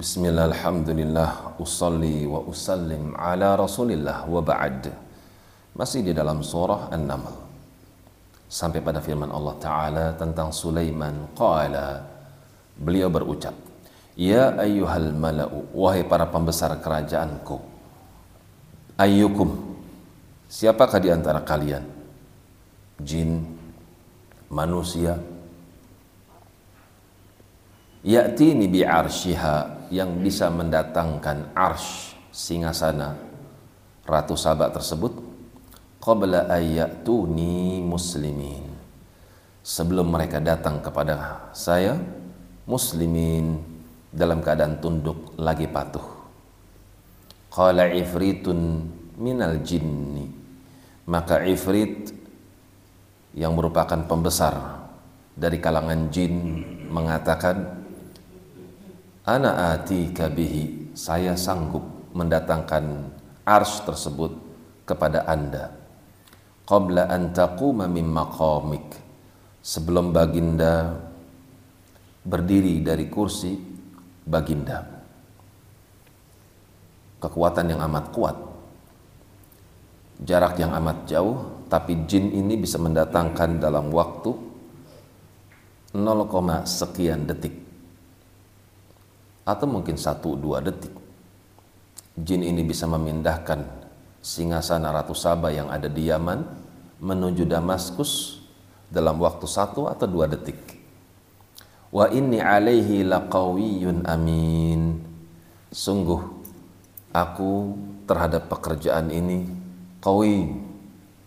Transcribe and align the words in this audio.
Bismillah, 0.00 0.48
alhamdulillah, 0.48 1.60
usalli 1.60 2.24
wa 2.24 2.40
usallim 2.48 3.12
ala 3.20 3.52
rasulillah 3.52 4.24
wa 4.24 4.40
ba'd 4.40 4.88
Masih 5.76 6.00
di 6.00 6.16
dalam 6.16 6.40
surah 6.40 6.88
An-Naml 6.88 7.36
Sampai 8.48 8.80
pada 8.80 9.04
firman 9.04 9.28
Allah 9.28 9.60
Ta'ala 9.60 10.06
tentang 10.16 10.56
Sulaiman 10.56 11.28
Qala 11.36 12.00
Beliau 12.80 13.12
berucap 13.12 13.52
Ya 14.16 14.56
ayyuhal 14.56 15.12
mala'u 15.12 15.68
Wahai 15.76 16.08
para 16.08 16.24
pembesar 16.32 16.72
kerajaanku 16.80 17.60
Ayyukum 18.96 19.52
Siapakah 20.48 20.96
di 20.96 21.12
antara 21.12 21.44
kalian? 21.44 21.84
Jin 23.04 23.44
Manusia 24.48 25.20
Ya'tini 28.00 28.64
bi'arsyiha 28.64 29.79
yang 29.90 30.22
bisa 30.22 30.46
mendatangkan 30.48 31.50
arsh 31.52 32.14
singasana. 32.30 33.18
Ratu 34.06 34.38
Sabak 34.38 34.74
tersebut 34.74 35.12
qabla 35.98 36.46
ayyatuni 36.46 37.82
muslimin. 37.82 38.70
Sebelum 39.60 40.08
mereka 40.08 40.40
datang 40.40 40.80
kepada 40.80 41.50
saya 41.52 42.00
muslimin 42.64 43.60
dalam 44.08 44.40
keadaan 44.40 44.80
tunduk 44.80 45.36
lagi 45.36 45.68
patuh. 45.68 46.06
Qala 47.50 47.90
ifritun 47.90 48.86
minal 49.18 49.60
jinni. 49.60 50.26
Maka 51.10 51.42
ifrit 51.42 52.14
yang 53.34 53.58
merupakan 53.58 54.06
pembesar 54.06 54.86
dari 55.34 55.58
kalangan 55.58 56.10
jin 56.14 56.62
mengatakan 56.90 57.79
ana 59.24 59.76
ati 59.76 60.12
kabihi 60.12 60.94
saya 60.96 61.36
sanggup 61.36 62.12
mendatangkan 62.12 63.10
ars 63.46 63.82
tersebut 63.86 64.32
kepada 64.86 65.26
anda. 65.26 65.74
Qabla 66.66 67.10
an 67.10 67.34
taquma 67.34 67.90
min 67.90 68.06
maqamik. 68.06 69.10
Sebelum 69.60 70.10
baginda 70.10 70.96
berdiri 72.24 72.80
dari 72.80 73.12
kursi 73.12 73.52
baginda. 74.24 74.80
Kekuatan 77.20 77.76
yang 77.76 77.80
amat 77.84 78.06
kuat. 78.08 78.36
Jarak 80.24 80.56
yang 80.56 80.72
amat 80.80 81.04
jauh 81.04 81.64
tapi 81.68 82.04
jin 82.08 82.32
ini 82.32 82.58
bisa 82.58 82.76
mendatangkan 82.76 83.62
dalam 83.62 83.88
waktu 83.94 84.32
0, 85.96 86.66
sekian 86.66 87.24
detik 87.24 87.69
atau 89.44 89.66
mungkin 89.66 89.96
satu 89.96 90.36
dua 90.36 90.60
detik. 90.60 90.92
Jin 92.20 92.44
ini 92.44 92.60
bisa 92.66 92.84
memindahkan 92.84 93.64
singgasana 94.20 94.92
Ratu 94.92 95.16
Saba 95.16 95.48
yang 95.48 95.72
ada 95.72 95.88
di 95.88 96.12
Yaman 96.12 96.44
menuju 97.00 97.48
Damaskus 97.48 98.44
dalam 98.92 99.16
waktu 99.22 99.48
satu 99.48 99.88
atau 99.88 100.04
dua 100.04 100.28
detik. 100.28 100.58
Wa 101.90 102.12
inni 102.12 102.38
alaihi 102.38 103.02
laqawiyun 103.08 104.06
amin. 104.06 105.00
Sungguh 105.70 106.20
aku 107.10 107.74
terhadap 108.04 108.46
pekerjaan 108.50 109.10
ini 109.10 109.46
qawi 110.02 110.50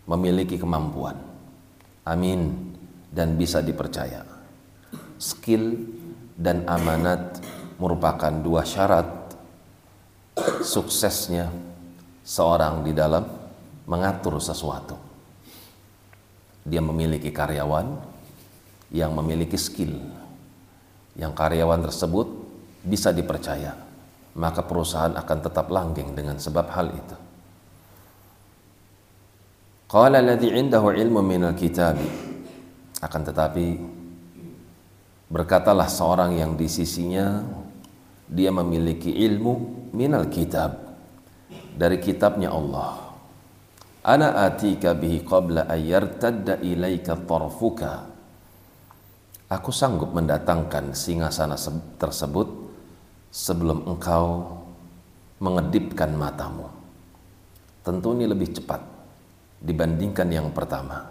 memiliki 0.08 0.56
kemampuan. 0.60 1.16
Amin. 2.04 2.72
Dan 3.14 3.38
bisa 3.38 3.62
dipercaya. 3.62 4.26
Skill 5.16 5.78
dan 6.34 6.66
amanat 6.66 7.38
merupakan 7.78 8.30
dua 8.30 8.62
syarat 8.62 9.06
suksesnya 10.62 11.50
seorang 12.24 12.82
di 12.82 12.92
dalam 12.96 13.22
mengatur 13.86 14.40
sesuatu. 14.40 14.96
Dia 16.64 16.80
memiliki 16.80 17.28
karyawan 17.28 17.86
yang 18.94 19.12
memiliki 19.12 19.60
skill. 19.60 20.00
Yang 21.14 21.32
karyawan 21.36 21.84
tersebut 21.86 22.26
bisa 22.82 23.14
dipercaya, 23.14 23.76
maka 24.34 24.64
perusahaan 24.66 25.14
akan 25.14 25.38
tetap 25.44 25.70
langgeng 25.70 26.10
dengan 26.16 26.40
sebab 26.40 26.66
hal 26.74 26.90
itu. 26.90 27.16
Qala 29.86 30.18
alladhi 30.18 30.50
indahu 30.50 30.90
ilmu 30.90 31.22
minal 31.22 31.54
kitabi. 31.54 32.08
Akan 32.98 33.22
tetapi 33.22 33.78
berkatalah 35.28 35.86
seorang 35.86 36.34
yang 36.34 36.56
di 36.56 36.66
sisinya 36.66 37.44
dia 38.28 38.50
memiliki 38.50 39.12
ilmu 39.12 39.88
minal 39.92 40.28
kitab. 40.32 40.80
Dari 41.74 41.98
kitabnya 41.98 42.54
Allah. 42.54 43.14
Ana 44.04 44.46
atika 44.46 44.94
bihi 44.94 45.26
qabla 45.26 45.66
ayyartadda 45.66 46.62
ilaika 46.62 47.18
tarfuka. 47.18 48.06
Aku 49.50 49.74
sanggup 49.74 50.14
mendatangkan 50.14 50.94
singgasana 50.94 51.58
tersebut 51.98 52.48
sebelum 53.34 53.90
engkau 53.90 54.54
mengedipkan 55.42 56.14
matamu. 56.14 56.70
Tentu 57.82 58.14
ini 58.14 58.30
lebih 58.30 58.54
cepat 58.54 58.80
dibandingkan 59.58 60.28
yang 60.30 60.48
pertama. 60.54 61.10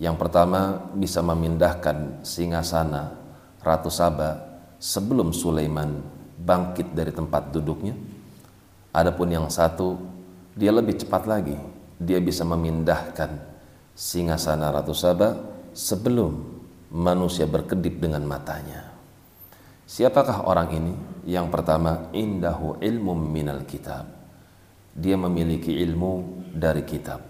Yang 0.00 0.16
pertama 0.16 0.90
bisa 0.94 1.20
memindahkan 1.20 2.22
singgasana 2.24 3.12
Ratu 3.58 3.90
Saba 3.90 4.47
sebelum 4.78 5.34
Sulaiman 5.34 5.98
bangkit 6.38 6.94
dari 6.94 7.10
tempat 7.10 7.50
duduknya. 7.50 7.94
Adapun 8.94 9.28
yang 9.28 9.46
satu, 9.50 9.98
dia 10.54 10.72
lebih 10.72 10.96
cepat 10.98 11.26
lagi. 11.26 11.58
Dia 11.98 12.22
bisa 12.22 12.46
memindahkan 12.46 13.30
singgasana 13.92 14.70
Ratu 14.70 14.94
Saba 14.94 15.34
sebelum 15.74 16.62
manusia 16.94 17.44
berkedip 17.44 17.98
dengan 17.98 18.22
matanya. 18.24 18.94
Siapakah 19.88 20.46
orang 20.46 20.68
ini? 20.72 20.92
Yang 21.26 21.46
pertama, 21.52 22.08
indahu 22.14 22.78
ilmu 22.78 23.12
minal 23.18 23.66
kitab. 23.66 24.06
Dia 24.94 25.18
memiliki 25.18 25.74
ilmu 25.74 26.44
dari 26.54 26.86
kitab. 26.86 27.20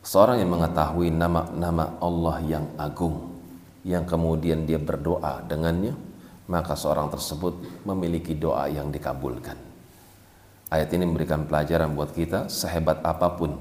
Seorang 0.00 0.40
yang 0.40 0.50
mengetahui 0.56 1.12
nama-nama 1.12 2.00
Allah 2.00 2.36
yang 2.40 2.66
agung, 2.80 3.36
yang 3.84 4.08
kemudian 4.08 4.64
dia 4.64 4.80
berdoa 4.80 5.44
dengannya, 5.44 5.92
maka 6.50 6.74
seorang 6.74 7.06
tersebut 7.14 7.86
memiliki 7.86 8.34
doa 8.34 8.66
yang 8.66 8.90
dikabulkan. 8.90 9.54
Ayat 10.66 10.90
ini 10.94 11.06
memberikan 11.06 11.46
pelajaran 11.46 11.94
buat 11.94 12.10
kita, 12.10 12.50
sehebat 12.50 13.02
apa 13.06 13.38
pun 13.38 13.54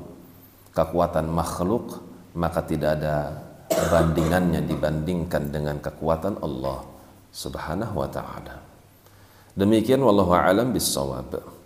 kekuatan 0.74 1.30
makhluk, 1.30 2.02
maka 2.34 2.66
tidak 2.66 3.02
ada 3.02 3.46
bandingannya 3.70 4.66
dibandingkan 4.66 5.54
dengan 5.54 5.78
kekuatan 5.78 6.42
Allah 6.42 6.82
Subhanahu 7.30 8.02
wa 8.02 8.10
taala. 8.10 8.58
Demikian 9.54 10.02
wallahu 10.02 10.34
alam 10.34 10.74
bisawab. 10.74 11.59